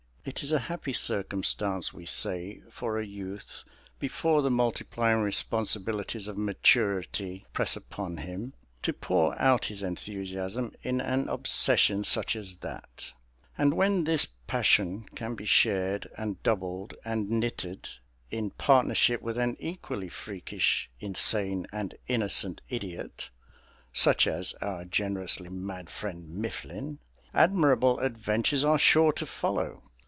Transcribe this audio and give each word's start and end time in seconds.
It 0.23 0.43
is 0.43 0.51
a 0.51 0.59
happy 0.59 0.93
circumstance, 0.93 1.93
we 1.93 2.05
say, 2.05 2.61
for 2.69 2.99
a 2.99 3.03
youth, 3.07 3.63
before 3.97 4.43
the 4.43 4.51
multiplying 4.51 5.21
responsibilities 5.21 6.27
of 6.27 6.37
maturity 6.37 7.47
press 7.53 7.75
upon 7.75 8.17
him, 8.17 8.53
to 8.83 8.93
pour 8.93 9.33
out 9.41 9.65
his 9.65 9.81
enthusiasm 9.81 10.75
in 10.83 11.01
an 11.01 11.27
obsession 11.27 12.03
such 12.03 12.35
as 12.35 12.57
that; 12.57 13.13
and 13.57 13.73
when 13.73 14.03
this 14.03 14.27
passion 14.45 15.05
can 15.15 15.33
be 15.33 15.45
shared 15.45 16.05
and 16.15 16.43
doubled 16.43 16.93
and 17.03 17.27
knitted 17.31 17.89
in 18.29 18.51
partnership 18.51 19.23
with 19.23 19.39
an 19.39 19.57
equally 19.59 20.07
freakish, 20.07 20.87
insane, 20.99 21.65
and 21.73 21.95
innocent 22.07 22.61
idiot 22.69 23.31
(such 23.91 24.27
as 24.27 24.53
our 24.61 24.85
generously 24.85 25.49
mad 25.49 25.89
friend 25.89 26.29
Mifflin) 26.29 26.99
admirable 27.33 27.97
adventures 28.01 28.63
are 28.63 28.77
sure 28.77 29.11
to 29.13 29.25
follow. 29.25 29.81